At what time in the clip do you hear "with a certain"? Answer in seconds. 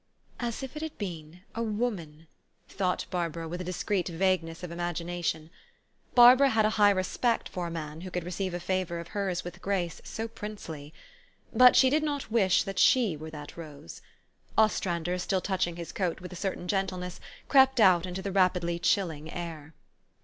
16.19-16.67